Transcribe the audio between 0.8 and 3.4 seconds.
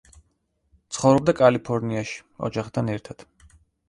ცხოვრობდა კალიფორნიაში, ოჯახთან ერთად.